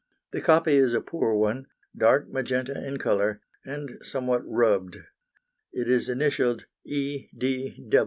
[0.31, 4.97] The copy is a poor one, dark magenta in colour, and somewhat rubbed.
[5.73, 7.27] It is initialled 'E.